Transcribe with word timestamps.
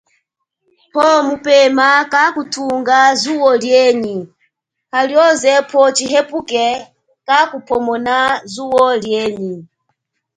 Powo 0.93 1.19
mupema 1.27 1.87
kakuthunga 2.11 2.99
zuo 3.21 3.49
lienyi 3.61 4.17
halioze 4.93 5.51
poho 5.69 5.89
tshihepuke 5.95 6.63
kakuphomona 7.27 8.15
zuo 8.53 8.85
lienyi. 9.03 9.55